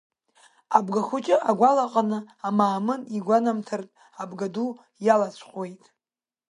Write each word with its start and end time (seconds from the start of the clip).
Абгахәыҷы 0.77 1.35
агәалаҟаны 1.49 2.19
Амаамын 2.47 3.01
игәанамҭартә 3.17 3.95
Абгаду 4.21 4.69
иалацәҟәуеит. 5.05 5.83